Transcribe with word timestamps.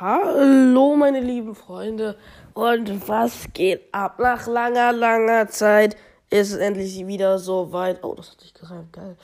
Hallo, 0.00 0.96
meine 0.96 1.20
lieben 1.20 1.54
Freunde. 1.54 2.16
Und 2.54 3.06
was 3.06 3.48
geht 3.52 3.82
ab? 3.92 4.18
Nach 4.18 4.46
langer, 4.46 4.94
langer 4.94 5.48
Zeit 5.48 5.94
ist 6.30 6.52
es 6.52 6.56
endlich 6.56 7.06
wieder 7.06 7.38
so 7.38 7.70
weit. 7.74 8.02
Oh, 8.02 8.14
das 8.14 8.30
hat 8.30 8.40
sich 8.40 8.54
gereimt, 8.54 8.94
geil. 8.94 9.18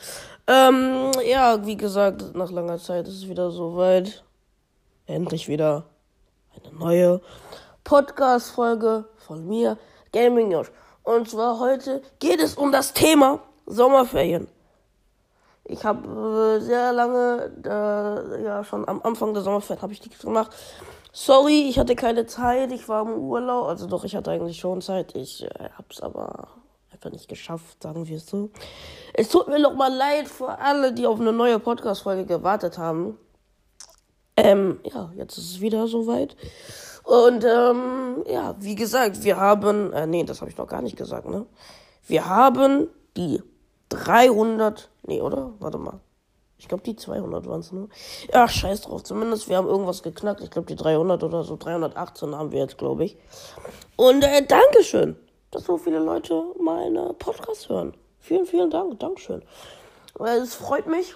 Ähm, 0.47 1.13
ja, 1.27 1.65
wie 1.65 1.79
gesagt, 1.79 2.35
nach 2.35 2.51
langer 2.51 2.77
Zeit 2.77 3.09
ist 3.09 3.15
es 3.15 3.27
wieder 3.27 3.51
so 3.51 3.75
weit. 3.79 4.23
Endlich 5.07 5.49
wieder 5.49 5.87
eine 6.55 6.75
neue 6.75 7.23
Podcast-Folge 7.83 9.07
von 9.17 9.49
mir, 9.49 9.79
Gaming 10.13 10.51
Josh. 10.51 10.71
Und 11.05 11.31
zwar 11.31 11.59
heute 11.59 12.03
geht 12.19 12.39
es 12.39 12.55
um 12.55 12.71
das 12.71 12.93
Thema 12.93 13.41
Sommerferien. 13.65 14.47
Ich 15.69 15.85
habe 15.85 16.59
äh, 16.59 16.61
sehr 16.61 16.93
lange, 16.93 17.51
äh, 17.65 18.45
ja, 18.45 18.63
schon 18.63 18.89
am 18.89 19.01
Anfang 19.03 19.35
der 19.35 19.43
Sommerferien 19.43 19.83
habe 19.83 19.93
ich 19.93 20.05
nichts 20.05 20.23
gemacht. 20.23 20.55
Sorry, 21.13 21.67
ich 21.69 21.79
hatte 21.79 21.97
keine 21.97 22.27
Zeit, 22.27 22.71
ich 22.73 22.89
war 22.89 23.03
im 23.03 23.15
Urlaub. 23.15 23.67
Also 23.67 23.87
doch, 23.87 24.05
ich 24.05 24.15
hatte 24.15 24.31
eigentlich 24.31 24.59
schon 24.59 24.81
Zeit. 24.81 25.17
Ich 25.17 25.43
äh, 25.43 25.71
habe 25.73 25.89
es 25.91 26.01
aber 26.01 26.49
einfach 26.93 27.11
nicht 27.11 27.29
geschafft, 27.29 27.83
sagen 27.83 28.07
wir 28.07 28.17
es 28.17 28.27
so. 28.27 28.51
Es 29.13 29.29
tut 29.29 29.49
mir 29.49 29.59
noch 29.59 29.75
mal 29.75 29.93
leid 29.93 30.29
für 30.29 30.59
alle, 30.59 30.93
die 30.93 31.07
auf 31.07 31.21
eine 31.21 31.33
neue 31.33 31.59
Podcast-Folge 31.59 32.27
gewartet 32.27 32.79
haben. 32.79 33.19
Ähm, 34.37 34.81
ja, 34.85 35.11
jetzt 35.17 35.39
ist 35.39 35.51
es 35.51 35.61
wieder 35.61 35.89
soweit. 35.89 36.37
Und, 37.03 37.45
ähm, 37.45 38.25
ja, 38.27 38.55
wie 38.61 38.75
gesagt, 38.75 39.25
wir 39.25 39.37
haben, 39.37 39.93
äh, 39.93 40.07
nee, 40.07 40.25
das 40.25 40.41
habe 40.41 40.51
ich 40.51 40.57
noch 40.57 40.67
gar 40.67 40.83
nicht 40.83 40.97
gesagt, 40.97 41.29
ne? 41.29 41.47
Wir 42.07 42.29
haben 42.29 42.89
die 43.17 43.43
300, 43.89 44.91
nee, 45.07 45.21
oder? 45.21 45.53
Warte 45.59 45.79
mal. 45.79 46.01
Ich 46.59 46.69
glaube, 46.69 46.83
die 46.85 46.97
200 46.97 47.47
waren 47.47 47.61
es 47.61 47.73
nur. 47.73 47.89
Ach, 48.33 48.49
scheiß 48.49 48.83
drauf. 48.83 49.03
Zumindest, 49.05 49.49
wir 49.49 49.59
haben 49.59 49.69
irgendwas 49.69 50.03
geknackt. 50.03 50.41
Ich 50.41 50.51
glaube, 50.51 50.67
die 50.67 50.77
300 50.77 51.23
oder 51.23 51.45
so. 51.45 51.57
318 51.57 52.35
haben 52.35 52.51
wir 52.51 52.61
jetzt, 52.61 52.79
glaube 52.79 53.05
ich. 53.05 53.19
Und 53.97 54.25
äh, 54.25 54.45
Dankeschön, 54.47 55.17
dass 55.51 55.65
so 55.65 55.77
viele 55.77 55.99
Leute 55.99 56.43
meine 56.59 57.15
Podcast 57.19 57.69
hören. 57.69 57.95
Vielen, 58.21 58.47
vielen 58.47 58.71
Dank. 58.71 58.99
Dankeschön. 58.99 59.43
Es 60.19 60.55
freut 60.55 60.87
mich. 60.87 61.15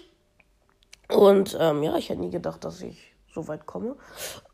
Und 1.08 1.56
ähm, 1.58 1.82
ja, 1.82 1.96
ich 1.96 2.10
hätte 2.10 2.20
nie 2.20 2.30
gedacht, 2.30 2.62
dass 2.64 2.82
ich 2.82 3.14
so 3.32 3.48
weit 3.48 3.66
komme. 3.66 3.96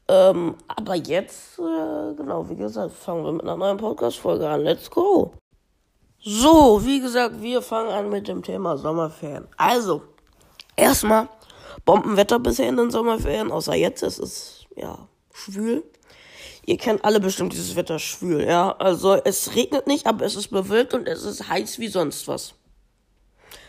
Ähm, 0.08 0.55
aber 0.69 0.94
jetzt, 0.94 1.58
äh, 1.58 2.14
genau, 2.14 2.48
wie 2.48 2.56
gesagt, 2.56 2.92
fangen 2.92 3.25
wir 3.25 3.32
mit 3.32 3.42
einer 3.42 3.56
neuen 3.56 3.77
Podcast-Folge 3.77 4.48
an. 4.48 4.62
Let's 4.62 4.88
go! 4.88 5.32
So, 6.28 6.84
wie 6.84 6.98
gesagt, 6.98 7.41
wir 7.41 7.62
fangen 7.62 7.91
an 7.91 8.10
mit 8.10 8.27
dem 8.27 8.42
Thema 8.42 8.77
Sommerferien. 8.77 9.46
Also, 9.56 10.02
erstmal 10.74 11.28
Bombenwetter 11.84 12.41
bisher 12.41 12.69
in 12.69 12.77
den 12.77 12.91
Sommerferien, 12.91 13.52
außer 13.52 13.77
jetzt, 13.77 14.02
es 14.02 14.19
ist 14.19 14.66
ja 14.74 15.06
schwül. 15.32 15.84
Ihr 16.64 16.78
kennt 16.78 17.04
alle 17.04 17.20
bestimmt 17.20 17.52
dieses 17.52 17.77
Wetter 17.77 18.00
schwül, 18.00 18.42
ja. 18.42 18.72
Also 18.72 19.14
es 19.14 19.54
regnet 19.54 19.86
nicht, 19.86 20.08
aber 20.08 20.24
es 20.24 20.34
ist 20.34 20.48
bewölkt 20.48 20.94
und 20.94 21.06
es 21.06 21.22
ist 21.22 21.48
heiß 21.48 21.78
wie 21.78 21.86
sonst 21.86 22.27
was. 22.27 22.54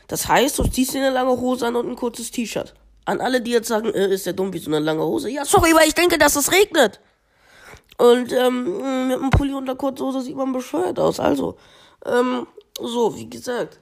Das 0.07 0.27
heißt, 0.27 0.57
du 0.57 0.63
ziehst 0.63 0.95
dir 0.95 1.05
eine 1.05 1.11
lange 1.11 1.39
Hose 1.39 1.67
an 1.67 1.75
und 1.75 1.87
ein 1.87 1.95
kurzes 1.95 2.31
T-Shirt. 2.31 2.73
An 3.05 3.21
alle, 3.21 3.39
die 3.39 3.51
jetzt 3.51 3.67
sagen, 3.67 3.93
äh, 3.93 4.07
ist 4.07 4.25
der 4.25 4.33
dumm 4.33 4.51
wie 4.51 4.57
so 4.57 4.71
eine 4.71 4.79
lange 4.79 5.03
Hose. 5.03 5.29
Ja, 5.29 5.45
sorry, 5.45 5.75
weil 5.75 5.89
ich 5.89 5.93
denke, 5.93 6.17
dass 6.17 6.35
es 6.35 6.51
regnet. 6.51 7.01
Und 7.99 8.31
ähm, 8.33 9.09
mit 9.09 9.19
einem 9.19 9.29
Pulli 9.29 9.53
und 9.53 9.69
einer 9.69 9.77
kurzen 9.77 10.07
Hose 10.07 10.21
sieht 10.21 10.35
man 10.35 10.51
bescheuert 10.53 10.99
aus. 10.99 11.19
Also, 11.19 11.55
ähm, 12.05 12.47
so, 12.79 13.15
wie 13.15 13.29
gesagt. 13.29 13.79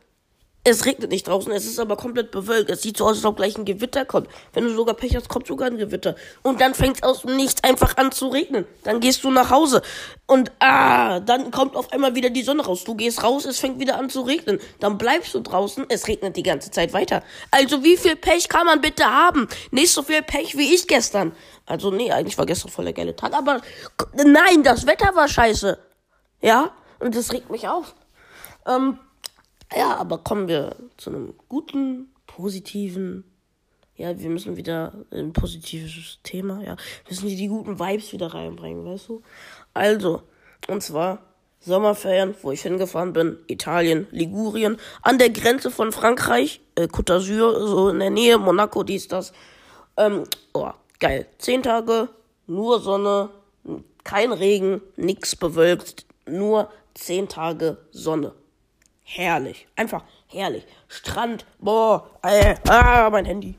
Es 0.68 0.84
regnet 0.84 1.12
nicht 1.12 1.28
draußen, 1.28 1.52
es 1.52 1.68
ist 1.68 1.78
aber 1.78 1.96
komplett 1.96 2.32
bewölkt. 2.32 2.72
Es 2.72 2.82
sieht 2.82 2.98
so 2.98 3.06
aus, 3.06 3.18
als 3.18 3.26
ob 3.26 3.36
gleich 3.38 3.56
ein 3.56 3.66
Gewitter 3.66 4.04
kommt. 4.04 4.28
Wenn 4.52 4.64
du 4.64 4.74
sogar 4.74 4.96
Pech 4.96 5.16
hast, 5.16 5.30
kommt 5.30 5.46
sogar 5.46 5.68
ein 5.68 5.78
Gewitter. 5.78 6.16
Und 6.42 6.60
dann 6.60 6.74
fängt 6.74 6.98
es 6.98 7.04
aus 7.04 7.22
dem 7.22 7.36
Nichts 7.36 7.64
einfach 7.64 7.98
an 7.98 8.12
zu 8.12 8.30
regnen. 8.30 8.66
Dann 8.84 9.00
gehst 9.00 9.24
du 9.24 9.30
nach 9.30 9.52
Hause. 9.52 9.84
Und 10.26 10.52
ah, 10.58 11.20
dann 11.20 11.52
kommt 11.52 11.76
auf 11.76 11.94
einmal 11.94 12.16
wieder 12.16 12.32
die 12.32 12.42
Sonne 12.42 12.66
raus. 12.66 12.84
Du 12.84 12.96
gehst 12.96 13.22
raus, 13.22 13.46
es 13.46 13.60
fängt 13.60 13.80
wieder 13.80 14.00
an 14.00 14.10
zu 14.10 14.22
regnen. 14.22 14.60
Dann 14.80 14.98
bleibst 14.98 15.36
du 15.36 15.42
draußen, 15.42 15.86
es 15.90 16.08
regnet 16.08 16.36
die 16.36 16.42
ganze 16.42 16.72
Zeit 16.72 16.94
weiter. 16.94 17.22
Also 17.52 17.84
wie 17.84 17.96
viel 17.96 18.16
Pech 18.16 18.50
kann 18.50 18.66
man 18.66 18.82
bitte 18.82 19.06
haben? 19.06 19.48
Nicht 19.70 19.92
so 19.92 20.02
viel 20.02 20.24
Pech 20.24 20.58
wie 20.58 20.74
ich 20.74 20.88
gestern. 20.88 21.34
Also 21.68 21.92
nee, 21.92 22.12
eigentlich 22.12 22.40
war 22.40 22.48
gestern 22.48 22.72
voll 22.72 22.86
der 22.86 22.94
geile 22.96 23.16
Tag. 23.16 23.36
Aber 23.36 23.62
nein, 24.16 24.64
das 24.64 24.88
Wetter 24.88 25.14
war 25.14 25.28
scheiße. 25.28 25.78
Ja, 26.42 26.72
und 26.98 27.16
das 27.16 27.32
regt 27.32 27.52
mich 27.52 27.68
auf. 27.68 27.94
Ähm, 28.66 29.00
ja, 29.76 29.96
aber 29.98 30.20
kommen 30.20 30.48
wir 30.48 30.76
zu 30.98 31.10
einem 31.10 31.34
guten, 31.50 32.10
positiven. 32.28 33.24
Ja, 33.96 34.20
wir 34.20 34.30
müssen 34.30 34.58
wieder 34.58 34.94
ein 35.12 35.32
positives 35.34 36.20
Thema, 36.24 36.62
ja. 36.64 36.76
Müssen 37.10 37.28
die 37.28 37.48
guten 37.48 37.80
Vibes 37.80 38.12
wieder 38.12 38.34
reinbringen, 38.34 38.86
weißt 38.86 39.08
du? 39.08 39.22
Also, 39.74 40.24
und 40.68 40.84
zwar 40.84 41.20
Sommerferien, 41.62 42.36
wo 42.42 42.52
ich 42.52 42.62
hingefahren 42.62 43.14
bin, 43.14 43.38
Italien, 43.48 44.08
Ligurien, 44.12 44.78
an 45.02 45.18
der 45.18 45.30
Grenze 45.30 45.72
von 45.72 45.92
Frankreich, 45.92 46.62
äh, 46.76 46.84
Côte 46.84 47.14
d'Azur, 47.14 47.68
so 47.68 47.90
in 47.90 48.00
der 48.00 48.12
Nähe, 48.12 48.38
Monaco, 48.38 48.84
dies, 48.84 49.08
das. 49.08 49.34
Ähm, 49.98 50.24
oh, 50.54 50.72
geil. 51.00 51.26
Zehn 51.40 51.64
Tage, 51.64 52.10
nur 52.48 52.82
Sonne, 52.82 53.30
kein 54.04 54.32
Regen, 54.32 54.82
nix 54.96 55.36
bewölkt, 55.36 56.06
nur 56.28 56.70
zehn 56.94 57.28
Tage 57.28 57.78
Sonne. 57.92 58.34
Herrlich. 59.08 59.68
Einfach 59.76 60.04
herrlich. 60.28 60.66
Strand. 60.88 61.46
Boah. 61.60 62.10
Äh, 62.24 62.56
ah, 62.68 63.10
mein 63.12 63.26
Handy. 63.26 63.56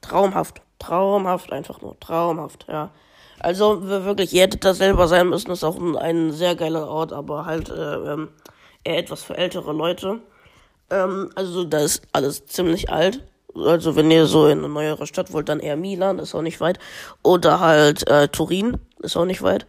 Traumhaft. 0.00 0.62
Traumhaft. 0.78 1.52
Einfach 1.52 1.82
nur. 1.82 1.98
Traumhaft. 1.98 2.66
Ja. 2.68 2.90
Also 3.40 3.86
wirklich, 3.86 4.32
ihr 4.32 4.42
hättet 4.42 4.64
da 4.64 4.74
selber 4.74 5.08
sein 5.08 5.28
müssen. 5.28 5.50
Ist 5.50 5.64
auch 5.64 5.76
ein, 5.76 5.96
ein 5.96 6.32
sehr 6.32 6.54
geiler 6.54 6.88
Ort, 6.88 7.12
aber 7.12 7.44
halt 7.44 7.68
äh, 7.68 8.12
ähm, 8.12 8.28
eher 8.84 8.98
etwas 8.98 9.22
für 9.22 9.36
ältere 9.36 9.72
Leute. 9.72 10.20
Ähm, 10.90 11.30
also 11.34 11.64
da 11.64 11.80
ist 11.80 12.02
alles 12.12 12.46
ziemlich 12.46 12.90
alt. 12.90 13.22
Also 13.54 13.96
wenn 13.96 14.10
ihr 14.10 14.26
so 14.26 14.46
in 14.46 14.58
eine 14.58 14.68
neuere 14.68 15.08
Stadt 15.08 15.32
wollt, 15.32 15.48
dann 15.48 15.58
eher 15.58 15.76
Milan, 15.76 16.20
ist 16.20 16.34
auch 16.36 16.42
nicht 16.42 16.60
weit. 16.60 16.78
Oder 17.24 17.58
halt 17.58 18.06
äh, 18.08 18.28
Turin, 18.28 18.78
ist 19.00 19.16
auch 19.16 19.24
nicht 19.24 19.42
weit. 19.42 19.66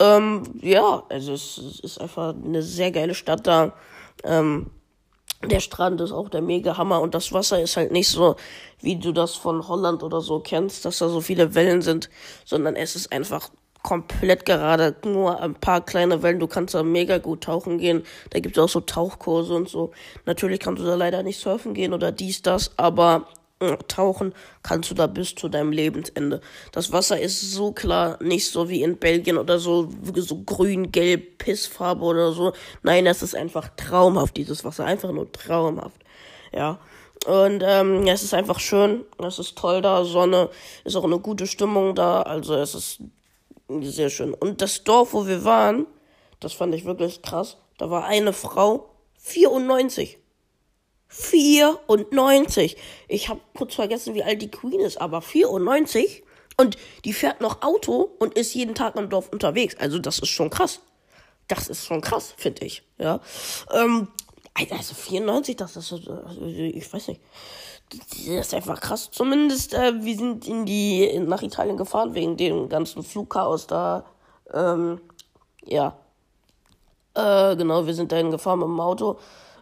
Ähm, 0.00 0.44
ja, 0.60 1.02
also 1.08 1.32
es, 1.32 1.58
es 1.58 1.80
ist 1.80 2.00
einfach 2.00 2.34
eine 2.34 2.62
sehr 2.62 2.92
geile 2.92 3.14
Stadt 3.14 3.46
da. 3.46 3.72
Ähm, 4.24 4.70
der 5.44 5.60
Strand 5.60 6.00
ist 6.00 6.10
auch 6.10 6.28
der 6.28 6.42
mega 6.42 6.76
Hammer 6.76 7.00
und 7.00 7.14
das 7.14 7.32
Wasser 7.32 7.60
ist 7.62 7.76
halt 7.76 7.92
nicht 7.92 8.08
so, 8.08 8.36
wie 8.80 8.96
du 8.96 9.12
das 9.12 9.36
von 9.36 9.68
Holland 9.68 10.02
oder 10.02 10.20
so 10.20 10.40
kennst, 10.40 10.84
dass 10.84 10.98
da 10.98 11.08
so 11.08 11.20
viele 11.20 11.54
Wellen 11.54 11.80
sind, 11.80 12.10
sondern 12.44 12.74
es 12.74 12.96
ist 12.96 13.12
einfach 13.12 13.50
komplett 13.82 14.44
gerade, 14.44 14.96
nur 15.04 15.40
ein 15.40 15.54
paar 15.54 15.84
kleine 15.84 16.22
Wellen, 16.22 16.40
du 16.40 16.48
kannst 16.48 16.74
da 16.74 16.82
mega 16.82 17.18
gut 17.18 17.44
tauchen 17.44 17.78
gehen, 17.78 18.02
da 18.30 18.40
gibt 18.40 18.56
es 18.56 18.62
auch 18.62 18.68
so 18.68 18.80
Tauchkurse 18.80 19.54
und 19.54 19.68
so. 19.68 19.92
Natürlich 20.26 20.58
kannst 20.58 20.82
du 20.82 20.86
da 20.86 20.96
leider 20.96 21.22
nicht 21.22 21.38
surfen 21.38 21.74
gehen 21.74 21.94
oder 21.94 22.10
dies, 22.10 22.42
das, 22.42 22.72
aber 22.76 23.28
tauchen 23.88 24.34
kannst 24.62 24.90
du 24.90 24.94
da 24.94 25.06
bis 25.06 25.34
zu 25.34 25.48
deinem 25.48 25.72
Lebensende. 25.72 26.40
Das 26.72 26.92
Wasser 26.92 27.20
ist 27.20 27.40
so 27.52 27.72
klar, 27.72 28.22
nicht 28.22 28.50
so 28.50 28.68
wie 28.68 28.82
in 28.82 28.96
Belgien 28.96 29.36
oder 29.36 29.58
so, 29.58 29.88
so 30.14 30.42
grün, 30.42 30.92
gelb, 30.92 31.38
Pissfarbe 31.38 32.04
oder 32.04 32.32
so. 32.32 32.52
Nein, 32.82 33.06
es 33.06 33.22
ist 33.22 33.34
einfach 33.34 33.68
traumhaft, 33.76 34.36
dieses 34.36 34.64
Wasser. 34.64 34.84
Einfach 34.84 35.10
nur 35.10 35.30
traumhaft. 35.32 36.00
Ja. 36.52 36.78
Und 37.26 37.62
ähm, 37.66 38.06
es 38.06 38.22
ist 38.22 38.32
einfach 38.32 38.60
schön, 38.60 39.04
es 39.18 39.40
ist 39.40 39.58
toll 39.58 39.82
da, 39.82 40.04
Sonne, 40.04 40.50
ist 40.84 40.94
auch 40.94 41.04
eine 41.04 41.18
gute 41.18 41.48
Stimmung 41.48 41.96
da, 41.96 42.22
also 42.22 42.54
es 42.54 42.76
ist 42.76 43.00
sehr 43.80 44.08
schön. 44.08 44.34
Und 44.34 44.62
das 44.62 44.84
Dorf, 44.84 45.12
wo 45.12 45.26
wir 45.26 45.44
waren, 45.44 45.86
das 46.38 46.52
fand 46.52 46.74
ich 46.74 46.84
wirklich 46.84 47.20
krass. 47.22 47.56
Da 47.76 47.90
war 47.90 48.04
eine 48.04 48.32
Frau, 48.32 48.88
94. 49.18 50.18
94. 51.08 52.76
Ich 53.08 53.28
habe 53.28 53.40
kurz 53.56 53.74
vergessen, 53.74 54.14
wie 54.14 54.22
alt 54.22 54.42
die 54.42 54.50
Queen 54.50 54.80
ist, 54.80 55.00
aber 55.00 55.22
94. 55.22 56.22
Und 56.56 56.76
die 57.04 57.12
fährt 57.12 57.40
noch 57.40 57.62
Auto 57.62 58.10
und 58.18 58.34
ist 58.34 58.54
jeden 58.54 58.74
Tag 58.74 58.96
im 58.96 59.08
Dorf 59.08 59.28
unterwegs. 59.30 59.76
Also 59.78 59.98
das 59.98 60.18
ist 60.18 60.28
schon 60.28 60.50
krass. 60.50 60.80
Das 61.46 61.68
ist 61.68 61.86
schon 61.86 62.00
krass, 62.00 62.34
finde 62.36 62.66
ich. 62.66 62.82
Ja. 62.98 63.20
Ähm, 63.72 64.08
also 64.70 64.94
94, 64.94 65.56
das 65.56 65.76
ist, 65.76 65.92
also 65.92 66.42
ich 66.44 66.92
weiß 66.92 67.08
nicht. 67.08 67.20
Das 67.90 68.18
ist 68.18 68.54
einfach 68.54 68.80
krass. 68.80 69.10
Zumindest, 69.10 69.72
äh, 69.72 70.04
wir 70.04 70.16
sind 70.16 70.46
in 70.46 70.66
die, 70.66 71.18
nach 71.20 71.42
Italien 71.42 71.76
gefahren, 71.76 72.14
wegen 72.14 72.36
dem 72.36 72.68
ganzen 72.68 73.02
Flugchaos 73.02 73.66
da. 73.66 74.04
Ähm, 74.52 75.00
ja. 75.64 75.96
Äh, 77.14 77.56
genau, 77.56 77.86
wir 77.86 77.94
sind 77.94 78.12
dahin 78.12 78.30
gefahren 78.30 78.58
mit 78.58 78.68
dem 78.68 78.80
Auto. 78.80 79.18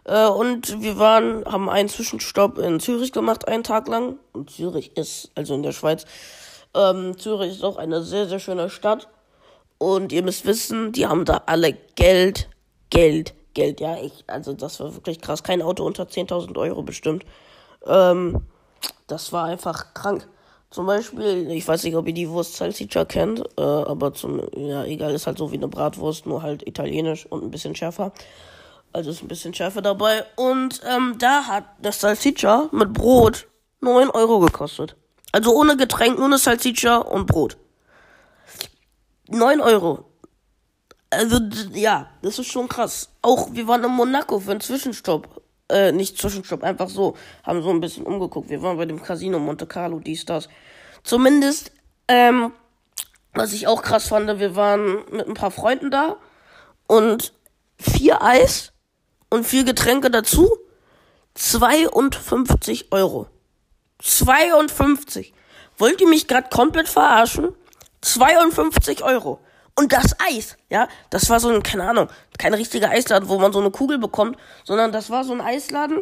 Äh, 0.07 0.27
und 0.27 0.81
wir 0.81 0.97
waren, 0.97 1.45
haben 1.45 1.69
einen 1.69 1.89
Zwischenstopp 1.89 2.57
in 2.57 2.79
Zürich 2.79 3.11
gemacht, 3.11 3.47
einen 3.47 3.63
Tag 3.63 3.87
lang. 3.87 4.17
Und 4.31 4.49
Zürich 4.49 4.95
ist, 4.95 5.31
also 5.35 5.53
in 5.53 5.63
der 5.63 5.73
Schweiz, 5.73 6.05
ähm, 6.73 7.17
Zürich 7.17 7.51
ist 7.51 7.63
auch 7.63 7.77
eine 7.77 8.01
sehr, 8.01 8.27
sehr 8.27 8.39
schöne 8.39 8.69
Stadt. 8.69 9.09
Und 9.77 10.11
ihr 10.11 10.23
müsst 10.23 10.45
wissen, 10.45 10.91
die 10.93 11.05
haben 11.05 11.25
da 11.25 11.43
alle 11.45 11.73
Geld, 11.95 12.49
Geld, 12.89 13.35
Geld. 13.53 13.79
Ja, 13.79 13.97
ich, 14.01 14.23
also 14.27 14.53
das 14.53 14.79
war 14.79 14.95
wirklich 14.95 15.21
krass. 15.21 15.43
Kein 15.43 15.61
Auto 15.61 15.85
unter 15.85 16.03
10.000 16.03 16.57
Euro 16.57 16.81
bestimmt. 16.81 17.25
Ähm, 17.85 18.41
das 19.07 19.31
war 19.33 19.43
einfach 19.43 19.93
krank. 19.93 20.27
Zum 20.69 20.85
Beispiel, 20.85 21.49
ich 21.51 21.67
weiß 21.67 21.83
nicht, 21.83 21.95
ob 21.95 22.07
ihr 22.07 22.13
die 22.13 22.29
Wurst 22.29 22.55
Salsiccia 22.55 23.05
kennt, 23.05 23.39
äh, 23.57 23.61
aber 23.61 24.13
zum, 24.13 24.41
ja, 24.55 24.83
egal, 24.83 25.13
ist 25.13 25.25
halt 25.25 25.37
so 25.37 25.51
wie 25.51 25.55
eine 25.55 25.69
Bratwurst, 25.69 26.25
nur 26.25 26.41
halt 26.41 26.67
italienisch 26.67 27.25
und 27.25 27.43
ein 27.43 27.51
bisschen 27.51 27.73
schärfer. 27.73 28.11
Also 28.93 29.11
ist 29.11 29.21
ein 29.21 29.27
bisschen 29.27 29.53
schärfer 29.53 29.81
dabei. 29.81 30.25
Und 30.35 30.81
ähm, 30.85 31.15
da 31.19 31.45
hat 31.45 31.65
das 31.81 32.01
Salsiccia 32.01 32.69
mit 32.71 32.93
Brot 32.93 33.47
9 33.81 34.09
Euro 34.09 34.39
gekostet. 34.39 34.95
Also 35.31 35.53
ohne 35.53 35.77
Getränk, 35.77 36.17
nur 36.17 36.25
eine 36.25 36.37
Salsiccia 36.37 36.97
und 36.97 37.27
Brot. 37.27 37.57
9 39.29 39.61
Euro. 39.61 40.05
Also, 41.09 41.39
ja, 41.73 42.09
das 42.21 42.39
ist 42.39 42.47
schon 42.47 42.67
krass. 42.67 43.09
Auch, 43.21 43.53
wir 43.53 43.67
waren 43.67 43.83
in 43.83 43.91
Monaco 43.91 44.39
für 44.39 44.51
einen 44.51 44.61
Zwischenstopp. 44.61 45.41
Äh, 45.69 45.91
nicht 45.91 46.17
Zwischenstopp, 46.17 46.63
einfach 46.63 46.89
so. 46.89 47.15
Haben 47.43 47.61
so 47.61 47.69
ein 47.69 47.79
bisschen 47.79 48.05
umgeguckt. 48.05 48.49
Wir 48.49 48.61
waren 48.61 48.77
bei 48.77 48.85
dem 48.85 49.01
Casino 49.01 49.39
Monte 49.39 49.67
Carlo, 49.67 49.99
dies, 49.99 50.25
das. 50.25 50.49
Zumindest, 51.03 51.71
ähm, 52.07 52.51
was 53.33 53.53
ich 53.53 53.67
auch 53.67 53.81
krass 53.81 54.07
fand, 54.07 54.39
wir 54.39 54.55
waren 54.55 55.05
mit 55.11 55.27
ein 55.27 55.33
paar 55.33 55.51
Freunden 55.51 55.91
da 55.91 56.17
und 56.87 57.33
vier 57.79 58.21
Eis 58.21 58.73
und 59.29 59.45
vier 59.45 59.63
Getränke 59.63 60.09
dazu. 60.09 60.49
52 61.35 62.91
Euro. 62.91 63.27
52. 63.99 65.33
Wollt 65.77 66.01
ihr 66.01 66.07
mich 66.07 66.27
gerade 66.27 66.49
komplett 66.49 66.87
verarschen? 66.87 67.49
52 68.01 69.03
Euro. 69.03 69.39
Und 69.75 69.93
das 69.93 70.15
Eis, 70.19 70.57
ja, 70.69 70.87
das 71.11 71.29
war 71.29 71.39
so 71.39 71.49
ein, 71.49 71.61
keine 71.61 71.87
Ahnung, 71.87 72.09
kein 72.39 72.55
richtiger 72.55 72.89
Eisladen, 72.89 73.29
wo 73.29 73.37
man 73.37 73.53
so 73.53 73.59
eine 73.59 73.69
Kugel 73.69 73.99
bekommt, 73.99 74.37
sondern 74.63 74.91
das 74.91 75.11
war 75.11 75.23
so 75.23 75.33
ein 75.33 75.41
Eisladen. 75.41 76.01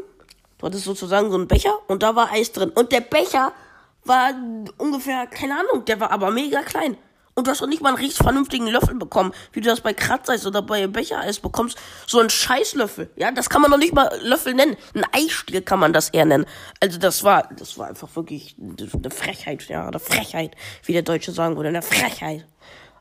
Du 0.57 0.68
hattest 0.68 0.86
sozusagen 0.86 1.30
so 1.30 1.36
einen 1.36 1.50
Becher 1.50 1.78
und 1.88 2.01
da 2.01 2.16
war 2.16 2.31
Eis 2.31 2.54
drin. 2.54 2.69
Und 2.69 2.94
der 2.94 3.01
Becher 3.01 3.51
war 4.06 4.33
ungefähr, 4.78 5.28
keine 5.28 5.60
Ahnung, 5.60 5.83
der 5.83 6.00
war 6.00 6.12
aber 6.12 6.31
mega 6.31 6.62
klein. 6.62 6.98
Und 7.37 7.47
du 7.47 7.51
hast 7.51 7.61
auch 7.61 7.67
nicht 7.67 7.81
mal 7.81 7.89
einen 7.89 7.97
richtig 7.97 8.23
vernünftigen 8.23 8.67
Löffel 8.67 8.95
bekommen, 8.95 9.33
wie 9.51 9.59
du 9.59 9.67
das 9.67 9.81
bei 9.81 9.93
Kratzeis 9.93 10.45
oder 10.45 10.61
bei 10.61 10.87
Bechereis 10.87 11.39
bekommst. 11.39 11.77
So 12.07 12.21
ein 12.21 12.29
Scheißlöffel. 12.29 13.09
Ja, 13.17 13.29
das 13.31 13.49
kann 13.49 13.61
man 13.61 13.71
noch 13.71 13.77
nicht 13.77 13.93
mal 13.93 14.09
Löffel 14.21 14.53
nennen. 14.53 14.77
Ein 14.93 15.03
Eistiel 15.11 15.61
kann 15.61 15.79
man 15.79 15.91
das 15.91 16.09
eher 16.09 16.23
nennen. 16.23 16.45
Also 16.79 16.97
das 16.97 17.25
war, 17.25 17.49
das 17.57 17.77
war 17.77 17.87
einfach 17.87 18.15
wirklich 18.15 18.55
eine 18.57 19.11
Frechheit, 19.11 19.67
ja, 19.67 19.85
eine 19.85 19.99
Frechheit, 19.99 20.55
wie 20.85 20.93
der 20.93 21.01
Deutsche 21.01 21.33
sagen 21.33 21.57
würde, 21.57 21.69
eine 21.69 21.81
Frechheit. 21.81 22.45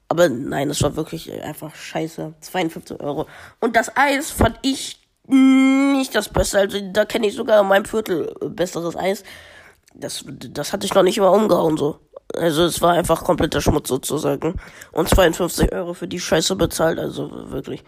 Aber 0.08 0.28
nein, 0.28 0.68
das 0.68 0.82
war 0.82 0.96
wirklich 0.96 1.32
einfach 1.42 1.72
scheiße. 1.72 2.34
52 2.40 3.00
Euro. 3.00 3.28
Und 3.60 3.76
das 3.76 3.96
Eis 3.96 4.32
fand 4.32 4.58
ich 4.62 4.98
nicht 5.28 6.12
das 6.12 6.28
Beste. 6.28 6.58
Also 6.58 6.78
da 6.92 7.04
kenne 7.04 7.28
ich 7.28 7.34
sogar 7.34 7.60
in 7.60 7.68
meinem 7.68 7.84
Viertel 7.84 8.34
besseres 8.40 8.96
Eis. 8.96 9.22
Das, 9.94 10.24
das 10.26 10.72
hatte 10.72 10.86
ich 10.86 10.94
noch 10.94 11.04
nicht 11.04 11.20
mal 11.20 11.28
umgehauen 11.28 11.76
so. 11.76 12.00
Also 12.36 12.64
es 12.64 12.80
war 12.82 12.92
einfach 12.92 13.24
kompletter 13.24 13.60
Schmutz 13.60 13.88
sozusagen. 13.88 14.54
Und 14.92 15.08
52 15.08 15.72
Euro 15.72 15.94
für 15.94 16.08
die 16.08 16.20
Scheiße 16.20 16.56
bezahlt, 16.56 16.98
also 16.98 17.50
wirklich. 17.50 17.84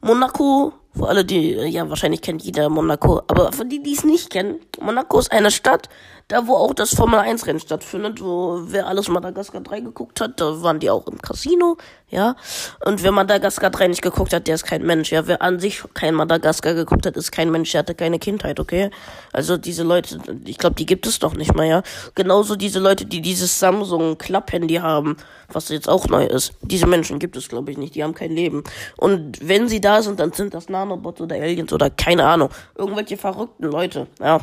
Monaco, 0.00 0.72
für 0.94 1.08
alle, 1.08 1.24
die, 1.24 1.52
ja, 1.52 1.88
wahrscheinlich 1.88 2.22
kennt 2.22 2.42
jeder 2.42 2.68
Monaco, 2.68 3.22
aber 3.28 3.52
für 3.52 3.64
die, 3.64 3.82
die 3.82 3.92
es 3.92 4.04
nicht 4.04 4.30
kennen, 4.30 4.60
Monaco 4.80 5.18
ist 5.18 5.30
eine 5.30 5.50
Stadt, 5.50 5.88
da 6.28 6.46
wo 6.46 6.54
auch 6.56 6.74
das 6.74 6.94
Formel 6.94 7.18
1 7.18 7.46
Rennen 7.46 7.58
stattfindet, 7.58 8.20
wo 8.20 8.60
wer 8.66 8.86
alles 8.86 9.08
Madagaskar 9.08 9.62
3 9.62 9.80
geguckt 9.80 10.20
hat, 10.20 10.38
da 10.40 10.62
waren 10.62 10.78
die 10.78 10.90
auch 10.90 11.06
im 11.06 11.20
Casino, 11.22 11.78
ja. 12.10 12.36
Und 12.84 13.02
wer 13.02 13.12
Madagaskar 13.12 13.70
3 13.70 13.88
nicht 13.88 14.02
geguckt 14.02 14.34
hat, 14.34 14.46
der 14.46 14.56
ist 14.56 14.64
kein 14.64 14.82
Mensch, 14.82 15.10
ja. 15.10 15.26
Wer 15.26 15.40
an 15.40 15.58
sich 15.58 15.82
kein 15.94 16.14
Madagaskar 16.14 16.74
geguckt 16.74 17.06
hat, 17.06 17.16
ist 17.16 17.32
kein 17.32 17.50
Mensch, 17.50 17.72
der 17.72 17.78
hatte 17.78 17.94
keine 17.94 18.18
Kindheit, 18.18 18.60
okay? 18.60 18.90
Also 19.32 19.56
diese 19.56 19.84
Leute, 19.84 20.20
ich 20.44 20.58
glaube, 20.58 20.76
die 20.76 20.84
gibt 20.84 21.06
es 21.06 21.18
doch 21.18 21.34
nicht 21.34 21.54
mehr, 21.54 21.66
ja. 21.66 21.82
Genauso 22.14 22.56
diese 22.56 22.78
Leute, 22.78 23.06
die 23.06 23.22
dieses 23.22 23.58
Samsung 23.58 24.18
Klapp-Handy 24.18 24.76
haben, 24.76 25.16
was 25.50 25.70
jetzt 25.70 25.88
auch 25.88 26.08
neu 26.08 26.26
ist. 26.26 26.52
Diese 26.60 26.86
Menschen 26.86 27.18
gibt 27.18 27.36
es, 27.36 27.48
glaube 27.48 27.70
ich, 27.72 27.78
nicht, 27.78 27.94
die 27.94 28.04
haben 28.04 28.14
kein 28.14 28.32
Leben. 28.32 28.64
Und 28.98 29.38
wenn 29.46 29.66
sie 29.68 29.80
da 29.80 30.02
sind, 30.02 30.20
dann 30.20 30.32
sind 30.32 30.52
das 30.52 30.68
Nanobots 30.88 31.20
oder 31.20 31.36
Aliens 31.36 31.72
oder 31.72 31.90
keine 31.90 32.26
Ahnung. 32.26 32.50
Irgendwelche 32.74 33.16
verrückten 33.16 33.64
Leute, 33.64 34.06
ja. 34.20 34.40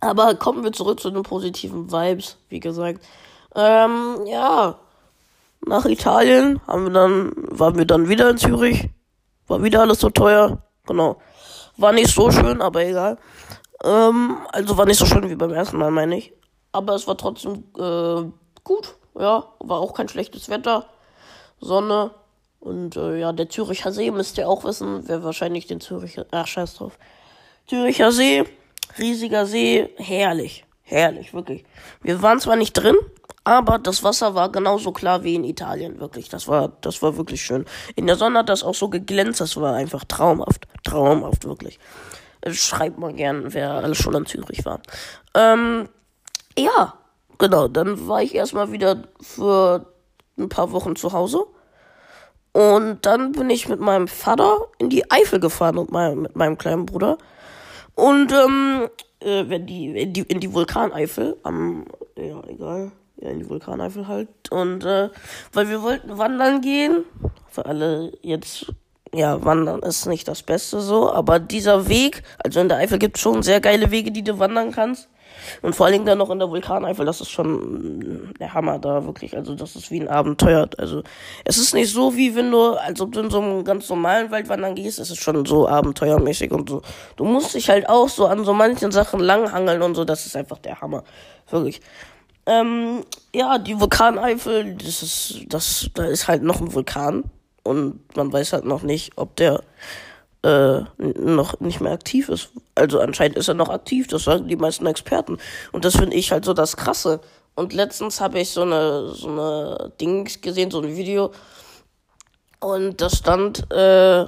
Aber 0.00 0.34
kommen 0.34 0.62
wir 0.64 0.72
zurück 0.72 1.00
zu 1.00 1.10
den 1.10 1.22
positiven 1.22 1.90
Vibes, 1.90 2.36
wie 2.48 2.60
gesagt. 2.60 3.04
Ähm, 3.54 4.26
ja. 4.26 4.78
Nach 5.66 5.84
Italien 5.86 6.60
haben 6.66 6.84
wir 6.84 6.92
dann, 6.92 7.32
waren 7.36 7.76
wir 7.76 7.86
dann 7.86 8.08
wieder 8.08 8.30
in 8.30 8.38
Zürich. 8.38 8.90
War 9.48 9.62
wieder 9.62 9.80
alles 9.80 10.00
so 10.00 10.10
teuer. 10.10 10.58
Genau. 10.86 11.20
War 11.76 11.92
nicht 11.92 12.14
so 12.14 12.30
schön, 12.30 12.60
aber 12.60 12.84
egal. 12.84 13.18
Ähm, 13.82 14.36
also 14.52 14.76
war 14.76 14.86
nicht 14.86 14.98
so 14.98 15.06
schön 15.06 15.28
wie 15.28 15.34
beim 15.34 15.52
ersten 15.52 15.78
Mal, 15.78 15.90
meine 15.90 16.18
ich. 16.18 16.32
Aber 16.72 16.94
es 16.94 17.06
war 17.06 17.16
trotzdem 17.16 17.64
äh, 17.78 18.30
gut. 18.62 18.94
Ja, 19.18 19.44
war 19.60 19.80
auch 19.80 19.94
kein 19.94 20.08
schlechtes 20.08 20.48
Wetter. 20.48 20.86
Sonne. 21.58 22.10
Und 22.66 22.96
äh, 22.96 23.18
ja, 23.18 23.32
der 23.32 23.48
Züricher 23.48 23.92
See 23.92 24.10
müsst 24.10 24.38
ihr 24.38 24.48
auch 24.48 24.64
wissen. 24.64 25.02
Wer 25.06 25.22
wahrscheinlich 25.22 25.66
den 25.66 25.80
Züricher. 25.80 26.26
Ach, 26.30 26.46
scheiß 26.46 26.74
drauf. 26.74 26.98
Züricher 27.66 28.12
See 28.12 28.44
riesiger 28.98 29.46
See, 29.46 29.88
herrlich, 29.96 30.64
herrlich, 30.82 31.34
wirklich. 31.34 31.64
Wir 32.02 32.22
waren 32.22 32.40
zwar 32.40 32.56
nicht 32.56 32.72
drin, 32.72 32.96
aber 33.44 33.78
das 33.78 34.02
Wasser 34.02 34.34
war 34.34 34.50
genauso 34.50 34.92
klar 34.92 35.24
wie 35.24 35.34
in 35.34 35.44
Italien, 35.44 36.00
wirklich. 36.00 36.28
Das 36.28 36.48
war, 36.48 36.72
das 36.80 37.02
war 37.02 37.16
wirklich 37.16 37.42
schön. 37.42 37.64
In 37.94 38.06
der 38.06 38.16
Sonne 38.16 38.40
hat 38.40 38.48
das 38.48 38.62
auch 38.62 38.74
so 38.74 38.88
geglänzt, 38.88 39.40
das 39.40 39.56
war 39.56 39.74
einfach 39.74 40.04
traumhaft, 40.04 40.66
traumhaft, 40.84 41.44
wirklich. 41.44 41.78
Schreibt 42.48 42.98
mal 42.98 43.12
gern, 43.12 43.52
wer 43.54 43.72
alles 43.72 43.98
schon 43.98 44.14
in 44.14 44.26
Zürich 44.26 44.64
war. 44.64 44.80
Ähm, 45.34 45.88
ja, 46.56 46.94
genau, 47.38 47.68
dann 47.68 48.06
war 48.06 48.22
ich 48.22 48.34
erstmal 48.34 48.70
wieder 48.72 49.02
für 49.20 49.92
ein 50.38 50.48
paar 50.48 50.70
Wochen 50.72 50.96
zu 50.96 51.12
Hause. 51.12 51.46
Und 52.56 53.04
dann 53.04 53.32
bin 53.32 53.50
ich 53.50 53.68
mit 53.68 53.80
meinem 53.80 54.08
Vater 54.08 54.68
in 54.78 54.88
die 54.88 55.10
Eifel 55.10 55.40
gefahren 55.40 55.76
und 55.76 55.92
mein, 55.92 56.22
mit 56.22 56.36
meinem 56.36 56.56
kleinen 56.56 56.86
Bruder. 56.86 57.18
Und 57.94 58.32
ähm, 58.32 58.88
äh, 59.20 59.60
die, 59.60 59.88
in 59.88 60.14
die, 60.14 60.22
in 60.22 60.40
die 60.40 60.54
Vulkaneifel, 60.54 61.36
am, 61.42 61.84
ja, 62.16 62.42
egal, 62.48 62.92
ja, 63.20 63.28
in 63.28 63.40
die 63.40 63.48
Vulkaneifel 63.50 64.08
halt. 64.08 64.30
Und 64.50 64.86
äh, 64.86 65.10
weil 65.52 65.68
wir 65.68 65.82
wollten 65.82 66.16
wandern 66.16 66.62
gehen, 66.62 67.04
für 67.50 67.66
alle 67.66 68.10
jetzt, 68.22 68.72
ja, 69.12 69.44
wandern 69.44 69.80
ist 69.80 70.06
nicht 70.06 70.26
das 70.26 70.42
Beste 70.42 70.80
so, 70.80 71.12
aber 71.12 71.38
dieser 71.38 71.88
Weg, 71.90 72.22
also 72.42 72.60
in 72.60 72.70
der 72.70 72.78
Eifel 72.78 72.98
gibt 72.98 73.18
es 73.18 73.22
schon 73.22 73.42
sehr 73.42 73.60
geile 73.60 73.90
Wege, 73.90 74.12
die 74.12 74.24
du 74.24 74.38
wandern 74.38 74.72
kannst. 74.72 75.10
Und 75.62 75.74
vor 75.74 75.86
allen 75.86 75.94
Dingen 75.94 76.06
dann 76.06 76.18
noch 76.18 76.30
in 76.30 76.38
der 76.38 76.50
Vulkaneifel, 76.50 77.06
das 77.06 77.20
ist 77.20 77.30
schon 77.30 78.34
der 78.38 78.54
Hammer 78.54 78.78
da, 78.78 79.04
wirklich. 79.04 79.36
Also, 79.36 79.54
das 79.54 79.76
ist 79.76 79.90
wie 79.90 80.00
ein 80.00 80.08
Abenteuer. 80.08 80.68
Also, 80.78 81.02
es 81.44 81.58
ist 81.58 81.74
nicht 81.74 81.92
so, 81.92 82.16
wie 82.16 82.34
wenn 82.34 82.50
du, 82.50 82.72
als 82.72 83.00
ob 83.00 83.12
du 83.12 83.20
in 83.20 83.30
so 83.30 83.40
einem 83.40 83.64
ganz 83.64 83.88
normalen 83.88 84.30
Wald 84.30 84.48
wandern 84.48 84.74
gehst, 84.74 84.98
es 84.98 85.10
ist 85.10 85.22
schon 85.22 85.44
so 85.46 85.68
abenteuermäßig 85.68 86.52
und 86.52 86.68
so. 86.68 86.82
Du 87.16 87.24
musst 87.24 87.54
dich 87.54 87.68
halt 87.68 87.88
auch 87.88 88.08
so 88.08 88.26
an 88.26 88.44
so 88.44 88.52
manchen 88.52 88.92
Sachen 88.92 89.20
langhangeln 89.20 89.82
und 89.82 89.94
so, 89.94 90.04
das 90.04 90.26
ist 90.26 90.36
einfach 90.36 90.58
der 90.58 90.80
Hammer. 90.80 91.04
Wirklich. 91.50 91.80
Ähm, 92.46 93.04
ja, 93.34 93.58
die 93.58 93.78
Vulkaneifel, 93.78 94.76
das 94.76 95.02
ist, 95.02 95.40
das, 95.48 95.90
da 95.94 96.04
ist 96.04 96.28
halt 96.28 96.42
noch 96.42 96.60
ein 96.60 96.72
Vulkan. 96.72 97.24
Und 97.64 98.16
man 98.16 98.32
weiß 98.32 98.52
halt 98.52 98.64
noch 98.64 98.82
nicht, 98.82 99.12
ob 99.16 99.34
der 99.34 99.60
äh, 100.46 100.84
noch 100.98 101.60
nicht 101.60 101.80
mehr 101.80 101.92
aktiv 101.92 102.28
ist. 102.28 102.50
Also 102.74 103.00
anscheinend 103.00 103.36
ist 103.36 103.48
er 103.48 103.54
noch 103.54 103.68
aktiv, 103.68 104.06
das 104.06 104.24
sagen 104.24 104.48
die 104.48 104.56
meisten 104.56 104.86
Experten. 104.86 105.38
Und 105.72 105.84
das 105.84 105.96
finde 105.96 106.16
ich 106.16 106.30
halt 106.30 106.44
so 106.44 106.52
das 106.52 106.76
Krasse. 106.76 107.20
Und 107.54 107.72
letztens 107.72 108.20
habe 108.20 108.38
ich 108.38 108.50
so 108.50 108.62
eine, 108.62 109.08
so 109.08 109.28
eine 109.28 109.92
Dings 110.00 110.40
gesehen, 110.40 110.70
so 110.70 110.80
ein 110.80 110.96
Video. 110.96 111.32
Und 112.60 113.00
da 113.00 113.10
stand, 113.10 113.70
äh, 113.72 114.26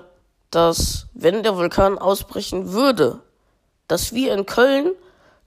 dass 0.50 1.06
wenn 1.14 1.42
der 1.42 1.56
Vulkan 1.56 1.98
ausbrechen 1.98 2.72
würde, 2.72 3.20
dass 3.86 4.12
wir 4.12 4.34
in 4.34 4.46
Köln 4.46 4.92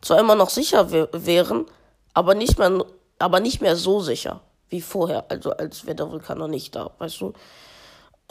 zwar 0.01 0.19
immer 0.19 0.35
noch 0.35 0.49
sicher 0.49 0.91
wären, 0.91 1.65
aber 2.13 2.33
nicht 2.33 2.57
mehr, 2.59 2.85
aber 3.19 3.39
nicht 3.39 3.61
mehr 3.61 3.75
so 3.75 3.99
sicher 3.99 4.41
wie 4.69 4.81
vorher. 4.81 5.25
Also 5.29 5.51
als 5.51 5.85
wäre 5.85 5.95
der 5.95 6.11
Vulkan 6.11 6.37
noch 6.37 6.47
nicht 6.47 6.75
da, 6.75 6.91
weißt 6.97 7.21
du? 7.21 7.33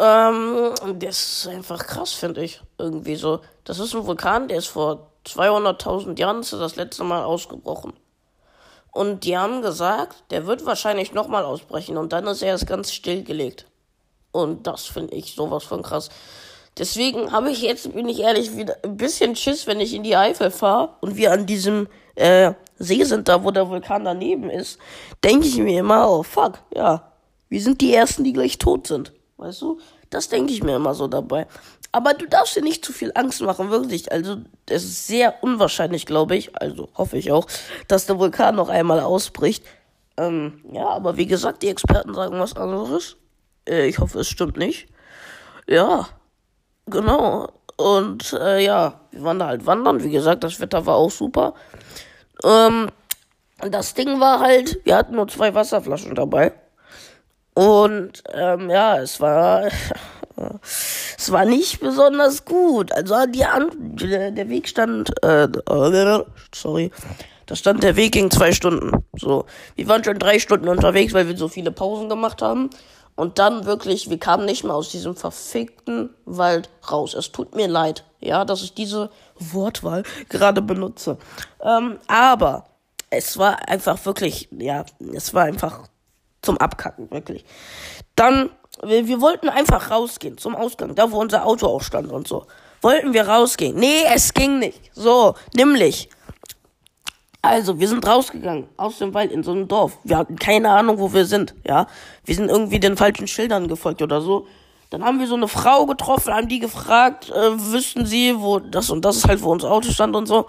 Ähm, 0.00 0.72
das 0.98 1.44
ist 1.44 1.48
einfach 1.48 1.86
krass, 1.86 2.12
finde 2.12 2.42
ich. 2.42 2.62
Irgendwie 2.78 3.16
so. 3.16 3.40
Das 3.64 3.78
ist 3.78 3.94
ein 3.94 4.06
Vulkan, 4.06 4.48
der 4.48 4.58
ist 4.58 4.68
vor 4.68 5.10
200.000 5.26 6.18
Jahren 6.18 6.40
das 6.40 6.76
letzte 6.76 7.04
Mal 7.04 7.22
ausgebrochen. 7.22 7.92
Und 8.92 9.24
die 9.24 9.36
haben 9.36 9.60
gesagt, 9.60 10.24
der 10.30 10.46
wird 10.46 10.64
wahrscheinlich 10.64 11.12
nochmal 11.12 11.44
ausbrechen 11.44 11.96
und 11.96 12.12
dann 12.12 12.26
ist 12.26 12.42
er 12.42 12.48
erst 12.48 12.66
ganz 12.66 12.92
stillgelegt. 12.92 13.66
Und 14.32 14.66
das 14.66 14.86
finde 14.86 15.14
ich 15.14 15.34
sowas 15.34 15.64
von 15.64 15.82
krass. 15.82 16.08
Deswegen 16.78 17.30
habe 17.30 17.50
ich 17.50 17.62
jetzt, 17.62 17.92
bin 17.92 18.08
ich 18.08 18.20
ehrlich, 18.20 18.56
wieder 18.56 18.76
ein 18.82 18.96
bisschen 18.96 19.36
Schiss, 19.36 19.66
wenn 19.66 19.80
ich 19.80 19.94
in 19.94 20.02
die 20.02 20.16
Eifel 20.16 20.50
fahre 20.50 20.94
und 21.00 21.16
wir 21.16 21.30
an 21.32 21.46
diesem 21.46 21.88
äh, 22.14 22.54
See 22.78 23.04
sind, 23.04 23.28
da 23.28 23.44
wo 23.44 23.50
der 23.50 23.68
Vulkan 23.68 24.04
daneben 24.04 24.48
ist, 24.48 24.78
denke 25.22 25.46
ich 25.46 25.58
mir 25.58 25.80
immer, 25.80 26.10
oh 26.10 26.22
fuck, 26.22 26.58
ja, 26.74 27.12
wir 27.48 27.60
sind 27.60 27.80
die 27.80 27.94
Ersten, 27.94 28.24
die 28.24 28.32
gleich 28.32 28.58
tot 28.58 28.86
sind. 28.86 29.12
Weißt 29.40 29.62
du? 29.62 29.80
Das 30.10 30.28
denke 30.28 30.52
ich 30.52 30.62
mir 30.62 30.76
immer 30.76 30.92
so 30.92 31.06
dabei. 31.08 31.46
Aber 31.92 32.12
du 32.12 32.26
darfst 32.26 32.56
dir 32.56 32.62
nicht 32.62 32.84
zu 32.84 32.92
viel 32.92 33.10
Angst 33.14 33.40
machen, 33.40 33.70
wirklich. 33.70 34.12
Also, 34.12 34.36
es 34.68 34.84
ist 34.84 35.06
sehr 35.06 35.42
unwahrscheinlich, 35.42 36.04
glaube 36.04 36.36
ich, 36.36 36.54
also 36.60 36.90
hoffe 36.94 37.16
ich 37.16 37.32
auch, 37.32 37.46
dass 37.88 38.04
der 38.04 38.18
Vulkan 38.18 38.54
noch 38.54 38.68
einmal 38.68 39.00
ausbricht. 39.00 39.64
Ähm, 40.18 40.62
ja, 40.70 40.88
aber 40.88 41.16
wie 41.16 41.26
gesagt, 41.26 41.62
die 41.62 41.68
Experten 41.68 42.12
sagen 42.12 42.38
was 42.38 42.54
anderes. 42.54 43.16
Äh, 43.66 43.86
ich 43.86 43.98
hoffe, 43.98 44.20
es 44.20 44.28
stimmt 44.28 44.58
nicht. 44.58 44.88
Ja, 45.66 46.06
genau. 46.84 47.48
Und 47.78 48.34
äh, 48.34 48.62
ja, 48.62 49.00
wir 49.10 49.22
waren 49.22 49.38
da 49.38 49.46
halt 49.46 49.64
wandern. 49.64 50.04
Wie 50.04 50.10
gesagt, 50.10 50.44
das 50.44 50.60
Wetter 50.60 50.84
war 50.84 50.96
auch 50.96 51.10
super. 51.10 51.54
Ähm, 52.44 52.90
das 53.70 53.94
Ding 53.94 54.20
war 54.20 54.40
halt, 54.40 54.84
wir 54.84 54.96
hatten 54.96 55.14
nur 55.14 55.28
zwei 55.28 55.54
Wasserflaschen 55.54 56.14
dabei. 56.14 56.52
Und 57.54 58.22
ähm, 58.32 58.70
ja, 58.70 58.98
es 58.98 59.20
war 59.20 59.64
es 61.16 61.30
war 61.30 61.44
nicht 61.44 61.80
besonders 61.80 62.44
gut. 62.44 62.92
Also 62.92 63.14
die 63.26 63.44
An 63.44 63.70
der 63.96 64.48
Weg 64.48 64.68
stand 64.68 65.10
äh, 65.22 65.48
sorry, 66.54 66.90
da 67.46 67.56
stand 67.56 67.82
der 67.82 67.96
Weg 67.96 68.12
ging 68.12 68.30
zwei 68.30 68.52
Stunden. 68.52 69.04
So, 69.18 69.44
wir 69.74 69.88
waren 69.88 70.04
schon 70.04 70.18
drei 70.18 70.38
Stunden 70.38 70.68
unterwegs, 70.68 71.12
weil 71.12 71.26
wir 71.26 71.36
so 71.36 71.48
viele 71.48 71.72
Pausen 71.72 72.08
gemacht 72.08 72.42
haben. 72.42 72.70
Und 73.16 73.38
dann 73.38 73.66
wirklich, 73.66 74.08
wir 74.08 74.18
kamen 74.18 74.46
nicht 74.46 74.64
mehr 74.64 74.74
aus 74.74 74.88
diesem 74.88 75.16
verfickten 75.16 76.10
Wald 76.24 76.70
raus. 76.90 77.12
Es 77.12 77.32
tut 77.32 77.54
mir 77.54 77.68
leid, 77.68 78.04
ja, 78.20 78.44
dass 78.44 78.62
ich 78.62 78.72
diese 78.72 79.10
Wortwahl 79.34 80.04
gerade 80.28 80.62
benutze. 80.62 81.18
Ähm, 81.62 81.98
aber 82.06 82.66
es 83.10 83.36
war 83.36 83.68
einfach 83.68 84.02
wirklich, 84.06 84.48
ja, 84.52 84.84
es 85.12 85.34
war 85.34 85.44
einfach 85.44 85.88
zum 86.42 86.58
Abkacken, 86.58 87.10
wirklich. 87.10 87.44
Dann, 88.16 88.50
wir, 88.82 89.06
wir 89.06 89.20
wollten 89.20 89.48
einfach 89.48 89.90
rausgehen 89.90 90.38
zum 90.38 90.54
Ausgang, 90.56 90.94
da 90.94 91.10
wo 91.10 91.20
unser 91.20 91.46
Auto 91.46 91.66
auch 91.66 91.82
stand 91.82 92.10
und 92.10 92.26
so. 92.26 92.46
Wollten 92.82 93.12
wir 93.12 93.28
rausgehen? 93.28 93.76
Nee, 93.76 94.04
es 94.14 94.32
ging 94.32 94.58
nicht. 94.58 94.90
So, 94.94 95.34
nämlich. 95.54 96.08
Also, 97.42 97.78
wir 97.78 97.88
sind 97.88 98.06
rausgegangen 98.06 98.68
aus 98.76 98.98
dem 98.98 99.14
Wald 99.14 99.32
in 99.32 99.42
so 99.42 99.52
einem 99.52 99.66
Dorf. 99.66 99.98
Wir 100.04 100.18
hatten 100.18 100.36
keine 100.36 100.70
Ahnung, 100.70 100.98
wo 100.98 101.12
wir 101.12 101.24
sind, 101.24 101.54
ja. 101.66 101.86
Wir 102.24 102.34
sind 102.34 102.50
irgendwie 102.50 102.80
den 102.80 102.96
falschen 102.96 103.26
Schildern 103.26 103.66
gefolgt 103.68 104.02
oder 104.02 104.20
so. 104.20 104.46
Dann 104.90 105.04
haben 105.04 105.20
wir 105.20 105.26
so 105.26 105.36
eine 105.36 105.48
Frau 105.48 105.86
getroffen, 105.86 106.34
haben 106.34 106.48
die 106.48 106.58
gefragt, 106.58 107.30
äh, 107.30 107.72
wüssten 107.72 108.06
sie, 108.06 108.34
wo 108.38 108.58
das 108.58 108.90
und 108.90 109.04
das 109.04 109.16
ist 109.16 109.28
halt, 109.28 109.40
wo 109.42 109.52
unser 109.52 109.70
Auto 109.70 109.90
stand 109.90 110.16
und 110.16 110.26
so. 110.26 110.46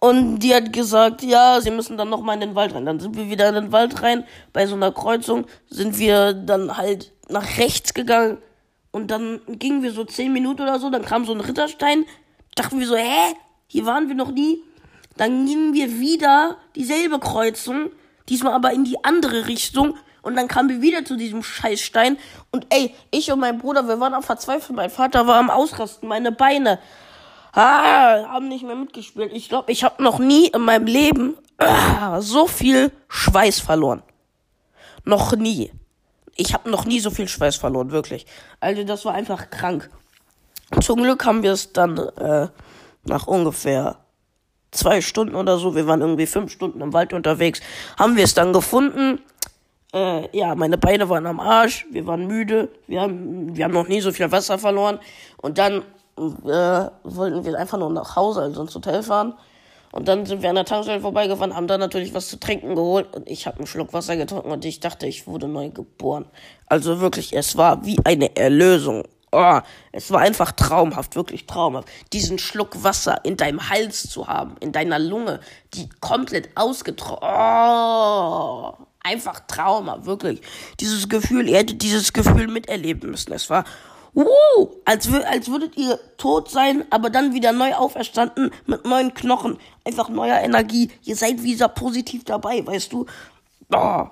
Und 0.00 0.38
die 0.40 0.54
hat 0.54 0.72
gesagt, 0.72 1.22
ja, 1.22 1.60
sie 1.60 1.70
müssen 1.70 1.96
dann 1.96 2.08
nochmal 2.08 2.34
in 2.34 2.40
den 2.40 2.54
Wald 2.54 2.74
rein. 2.74 2.86
Dann 2.86 3.00
sind 3.00 3.16
wir 3.16 3.28
wieder 3.28 3.48
in 3.48 3.54
den 3.54 3.72
Wald 3.72 4.02
rein. 4.02 4.24
Bei 4.52 4.66
so 4.66 4.74
einer 4.74 4.92
Kreuzung 4.92 5.46
sind 5.68 5.98
wir 5.98 6.34
dann 6.34 6.76
halt 6.76 7.12
nach 7.28 7.58
rechts 7.58 7.94
gegangen. 7.94 8.38
Und 8.90 9.10
dann 9.10 9.40
gingen 9.46 9.82
wir 9.82 9.92
so 9.92 10.04
zehn 10.04 10.32
Minuten 10.32 10.62
oder 10.62 10.78
so. 10.78 10.90
Dann 10.90 11.04
kam 11.04 11.24
so 11.24 11.32
ein 11.32 11.40
Ritterstein. 11.40 12.06
Dachten 12.54 12.78
wir 12.78 12.86
so, 12.86 12.96
hä? 12.96 13.34
Hier 13.66 13.86
waren 13.86 14.08
wir 14.08 14.14
noch 14.14 14.30
nie. 14.30 14.62
Dann 15.16 15.46
gingen 15.46 15.74
wir 15.74 15.98
wieder 15.98 16.56
dieselbe 16.76 17.18
Kreuzung. 17.18 17.90
Diesmal 18.28 18.52
aber 18.52 18.72
in 18.72 18.84
die 18.84 19.04
andere 19.04 19.48
Richtung. 19.48 19.96
Und 20.22 20.36
dann 20.36 20.46
kamen 20.46 20.68
wir 20.68 20.80
wieder 20.80 21.04
zu 21.04 21.16
diesem 21.16 21.42
Scheißstein. 21.42 22.18
Und 22.52 22.66
ey, 22.70 22.94
ich 23.10 23.32
und 23.32 23.40
mein 23.40 23.58
Bruder, 23.58 23.88
wir 23.88 23.98
waren 23.98 24.14
am 24.14 24.22
Verzweifeln. 24.22 24.76
Mein 24.76 24.90
Vater 24.90 25.26
war 25.26 25.36
am 25.36 25.50
Ausrasten. 25.50 26.08
Meine 26.08 26.30
Beine 26.30 26.78
ah, 27.52 28.24
haben 28.28 28.48
nicht 28.48 28.64
mehr 28.64 28.76
mitgespielt. 28.76 29.32
Ich 29.32 29.48
glaube, 29.48 29.72
ich 29.72 29.84
habe 29.84 30.02
noch 30.02 30.18
nie 30.18 30.48
in 30.48 30.62
meinem 30.62 30.86
Leben 30.86 31.36
ah, 31.58 32.20
so 32.20 32.46
viel 32.46 32.92
Schweiß 33.08 33.60
verloren. 33.60 34.02
Noch 35.04 35.34
nie. 35.36 35.72
Ich 36.36 36.54
habe 36.54 36.70
noch 36.70 36.84
nie 36.84 37.00
so 37.00 37.10
viel 37.10 37.28
Schweiß 37.28 37.56
verloren, 37.56 37.90
wirklich. 37.90 38.26
Also 38.60 38.84
das 38.84 39.04
war 39.04 39.14
einfach 39.14 39.50
krank. 39.50 39.90
Zum 40.80 41.02
Glück 41.02 41.24
haben 41.24 41.42
wir 41.42 41.52
es 41.52 41.72
dann 41.72 41.98
äh, 41.98 42.48
nach 43.04 43.26
ungefähr 43.26 43.96
zwei 44.70 45.00
Stunden 45.00 45.34
oder 45.34 45.58
so, 45.58 45.74
wir 45.74 45.86
waren 45.86 46.00
irgendwie 46.00 46.26
fünf 46.26 46.52
Stunden 46.52 46.80
im 46.80 46.92
Wald 46.92 47.12
unterwegs, 47.12 47.60
haben 47.98 48.16
wir 48.16 48.24
es 48.24 48.34
dann 48.34 48.52
gefunden. 48.52 49.20
Äh, 49.94 50.36
ja, 50.36 50.54
meine 50.54 50.76
Beine 50.76 51.08
waren 51.08 51.26
am 51.26 51.40
Arsch, 51.40 51.86
wir 51.90 52.06
waren 52.06 52.26
müde, 52.26 52.68
wir 52.86 53.00
haben, 53.00 53.56
wir 53.56 53.64
haben 53.64 53.72
noch 53.72 53.88
nie 53.88 54.00
so 54.00 54.12
viel 54.12 54.30
Wasser 54.30 54.58
verloren. 54.58 54.98
Und 55.38 55.56
dann 55.56 55.82
äh, 56.18 56.90
wollten 57.04 57.44
wir 57.44 57.58
einfach 57.58 57.78
nur 57.78 57.90
nach 57.90 58.16
Hause, 58.16 58.42
also 58.42 58.62
ins 58.62 58.74
Hotel 58.74 59.02
fahren. 59.02 59.34
Und 59.90 60.06
dann 60.06 60.26
sind 60.26 60.42
wir 60.42 60.50
an 60.50 60.56
der 60.56 60.66
Tankstelle 60.66 61.00
vorbeigefahren, 61.00 61.54
haben 61.56 61.66
dann 61.66 61.80
natürlich 61.80 62.12
was 62.12 62.28
zu 62.28 62.38
trinken 62.38 62.74
geholt 62.74 63.14
und 63.14 63.28
ich 63.28 63.46
habe 63.46 63.58
einen 63.58 63.66
Schluck 63.66 63.92
Wasser 63.94 64.16
getrunken 64.16 64.50
und 64.50 64.64
ich 64.64 64.80
dachte, 64.80 65.06
ich 65.06 65.26
wurde 65.26 65.48
neu 65.48 65.70
geboren. 65.70 66.26
Also 66.66 67.00
wirklich, 67.00 67.34
es 67.34 67.56
war 67.56 67.86
wie 67.86 67.98
eine 68.04 68.36
Erlösung. 68.36 69.04
Oh, 69.30 69.60
es 69.92 70.10
war 70.10 70.20
einfach 70.20 70.52
traumhaft, 70.52 71.16
wirklich 71.16 71.46
traumhaft. 71.46 71.88
Diesen 72.12 72.38
Schluck 72.38 72.82
Wasser 72.82 73.24
in 73.24 73.36
deinem 73.36 73.68
Hals 73.68 74.08
zu 74.10 74.26
haben, 74.26 74.56
in 74.60 74.72
deiner 74.72 74.98
Lunge, 74.98 75.40
die 75.74 75.88
komplett 76.00 76.50
ausgetrocknet. 76.54 77.30
Oh, 77.30 78.74
einfach 79.00 79.40
traumhaft, 79.46 80.06
wirklich. 80.06 80.40
Dieses 80.80 81.08
Gefühl, 81.08 81.48
ihr 81.48 81.58
hättet 81.58 81.82
dieses 81.82 82.12
Gefühl 82.12 82.46
miterleben 82.48 83.10
müssen. 83.10 83.32
Es 83.32 83.50
war 83.50 83.64
Uh, 84.14 84.24
als, 84.84 85.12
als 85.12 85.48
würdet 85.48 85.76
ihr 85.76 85.98
tot 86.16 86.50
sein, 86.50 86.84
aber 86.90 87.10
dann 87.10 87.34
wieder 87.34 87.52
neu 87.52 87.74
auferstanden 87.74 88.50
mit 88.66 88.84
neuen 88.84 89.14
Knochen. 89.14 89.58
Einfach 89.84 90.08
neuer 90.08 90.40
Energie. 90.40 90.90
Ihr 91.04 91.16
seid 91.16 91.42
wieder 91.42 91.68
positiv 91.68 92.24
dabei, 92.24 92.66
weißt 92.66 92.92
du? 92.92 93.06
Oh, 93.72 94.06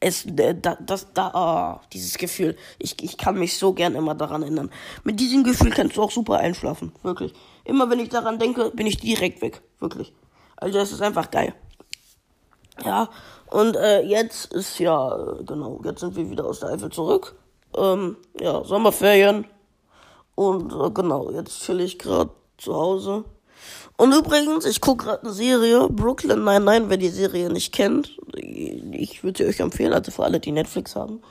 es, 0.00 0.24
äh, 0.26 0.54
da, 0.54 0.76
das, 0.80 1.12
da, 1.12 1.78
oh, 1.80 1.86
dieses 1.92 2.16
Gefühl. 2.16 2.56
Ich, 2.78 3.02
ich 3.02 3.18
kann 3.18 3.38
mich 3.38 3.58
so 3.58 3.74
gern 3.74 3.94
immer 3.94 4.14
daran 4.14 4.42
erinnern. 4.42 4.70
Mit 5.04 5.20
diesem 5.20 5.44
Gefühl 5.44 5.70
kannst 5.70 5.96
du 5.96 6.02
auch 6.02 6.10
super 6.10 6.38
einschlafen. 6.38 6.92
Wirklich. 7.02 7.32
Immer 7.64 7.88
wenn 7.90 8.00
ich 8.00 8.08
daran 8.08 8.38
denke, 8.38 8.70
bin 8.70 8.86
ich 8.86 8.98
direkt 8.98 9.42
weg. 9.42 9.62
Wirklich. 9.78 10.12
Also, 10.56 10.78
es 10.78 10.92
ist 10.92 11.02
einfach 11.02 11.30
geil. 11.30 11.54
Ja, 12.84 13.08
und 13.50 13.76
äh, 13.76 14.02
jetzt 14.02 14.52
ist 14.52 14.78
ja, 14.80 15.16
äh, 15.16 15.44
genau, 15.44 15.80
jetzt 15.84 16.00
sind 16.00 16.16
wir 16.16 16.28
wieder 16.28 16.44
aus 16.44 16.60
der 16.60 16.70
Eifel 16.70 16.90
zurück 16.90 17.36
ähm, 17.76 18.16
ja, 18.40 18.64
Sommerferien. 18.64 19.46
Und 20.34 20.72
äh, 20.72 20.90
genau, 20.90 21.30
jetzt 21.30 21.62
chill 21.62 21.80
ich 21.80 21.98
gerade 21.98 22.30
zu 22.58 22.74
Hause. 22.74 23.24
Und 23.96 24.12
übrigens, 24.12 24.66
ich 24.66 24.80
gucke 24.80 25.04
gerade 25.04 25.22
eine 25.22 25.32
Serie, 25.32 25.88
Brooklyn 25.88 26.42
99, 26.42 26.90
wer 26.90 26.96
die 26.96 27.08
Serie 27.08 27.50
nicht 27.50 27.72
kennt. 27.72 28.18
Ich 28.36 29.22
würde 29.22 29.44
sie 29.44 29.48
euch 29.48 29.60
empfehlen, 29.60 29.92
also 29.92 30.10
für 30.10 30.24
alle, 30.24 30.40
die 30.40 30.50
Netflix 30.50 30.96
haben. 30.96 31.22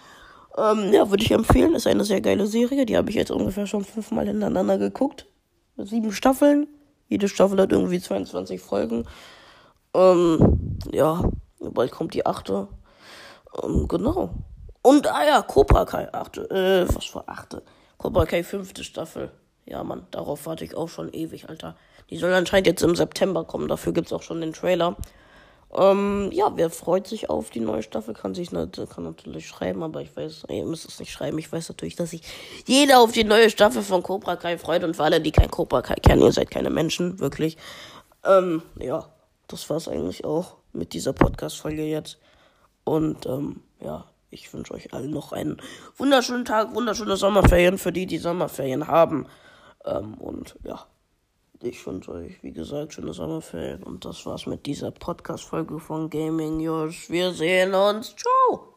Ähm, 0.58 0.94
ja, 0.94 1.10
würde 1.10 1.24
ich 1.24 1.32
empfehlen. 1.32 1.76
Ist 1.76 1.88
eine 1.88 2.06
sehr 2.06 2.22
geile 2.22 2.48
Serie. 2.48 2.86
Die 2.86 2.96
habe 2.96 3.10
ich 3.10 3.16
jetzt 3.16 3.32
ungefähr 3.32 3.68
schon 3.68 3.84
fünfmal 3.84 4.28
hintereinander 4.28 4.78
geguckt. 4.78 5.26
Sieben 5.78 6.12
Staffeln. 6.12 6.68
Jede 7.10 7.28
Staffel 7.28 7.60
hat 7.60 7.72
irgendwie 7.72 8.00
22 8.00 8.62
Folgen. 8.62 9.06
Ähm, 9.94 10.78
ja, 10.92 11.30
bald 11.60 11.92
kommt 11.92 12.14
die 12.14 12.26
achte. 12.26 12.68
Ähm, 13.62 13.88
genau. 13.88 14.30
Und, 14.84 15.08
ah 15.08 15.26
ja, 15.26 15.42
Cobra 15.42 15.86
Kai, 15.86 16.14
achte, 16.14 16.42
äh, 16.52 16.96
was 16.96 17.06
für 17.06 17.28
achte? 17.28 17.64
Cobra 17.98 18.26
Kai 18.26 18.44
fünfte 18.44 18.84
Staffel. 18.84 19.32
Ja, 19.66 19.82
Mann, 19.84 20.06
darauf 20.12 20.46
warte 20.46 20.66
ich 20.66 20.76
auch 20.76 20.90
schon 20.90 21.12
ewig, 21.14 21.48
Alter. 21.48 21.78
Die 22.10 22.18
soll 22.18 22.34
anscheinend 22.34 22.68
jetzt 22.68 22.84
im 22.84 22.96
September 22.96 23.46
kommen, 23.46 23.70
dafür 23.70 23.94
gibt's 23.94 24.12
auch 24.12 24.22
schon 24.22 24.42
den 24.42 24.52
Trailer. 24.52 24.98
Ähm, 25.76 26.30
ja, 26.34 26.52
wer 26.56 26.70
freut 26.70 27.08
sich 27.08 27.30
auf 27.30 27.50
die 27.50 27.62
neue 27.62 27.82
Staffel, 27.82 28.14
kann 28.14 28.36
sich 28.36 28.52
nicht, 28.52 28.90
kann 28.90 29.06
natürlich 29.06 29.48
schreiben, 29.48 29.82
aber 29.84 30.02
ich 30.02 30.16
weiß, 30.16 30.44
ihr 30.50 30.66
müsst 30.66 30.88
es 30.88 31.00
nicht 31.00 31.12
schreiben. 31.12 31.40
Ich 31.40 31.52
weiß 31.52 31.70
natürlich, 31.70 31.96
dass 31.96 32.12
sich 32.12 32.22
jeder 32.68 33.00
auf 33.00 33.14
die 33.14 33.24
neue 33.24 33.50
Staffel 33.50 33.82
von 33.82 34.04
Cobra 34.04 34.36
Kai 34.36 34.58
freut 34.58 34.84
und 34.84 34.96
für 34.96 35.04
alle, 35.04 35.22
die 35.22 35.32
kein 35.32 35.50
Cobra 35.50 35.82
Kai 35.82 35.96
kennen, 35.96 36.22
ihr 36.22 36.32
seid 36.34 36.52
keine 36.52 36.70
Menschen, 36.70 37.20
wirklich. 37.20 37.58
Ähm, 38.26 38.62
ja, 38.80 39.08
das 39.48 39.70
war's 39.70 39.88
eigentlich 39.88 40.26
auch 40.26 40.58
mit 40.74 40.94
dieser 40.94 41.14
Podcast-Folge 41.14 41.86
jetzt. 41.86 42.20
Und, 42.84 43.26
ähm, 43.26 43.62
ja, 43.80 44.06
ich 44.34 44.54
wünsche 44.54 44.74
euch 44.74 44.94
allen 44.94 45.12
noch 45.12 45.32
einen 45.32 45.62
wunderschönen 45.98 46.46
Tag, 46.46 46.74
wunderschöne 46.74 47.16
Sommerferien 47.16 47.78
für 47.78 47.92
die, 47.92 48.08
die 48.08 48.18
Sommerferien 48.18 48.88
haben. 48.88 49.28
Ähm, 49.86 50.16
und 50.16 50.58
ja, 50.64 50.86
ich 51.62 51.86
wünsche 51.86 52.12
euch, 52.12 52.42
wie 52.44 52.52
gesagt, 52.52 52.94
schöne 52.94 53.14
Sommerferien. 53.14 53.84
Und 53.84 54.06
das 54.06 54.26
war's 54.26 54.46
mit 54.48 54.66
dieser 54.66 54.92
Podcast-Folge 54.92 55.80
von 55.80 56.10
Gaming 56.10 56.60
Yours. 56.60 57.10
Wir 57.10 57.32
sehen 57.32 57.74
uns. 57.74 58.16
Ciao! 58.16 58.73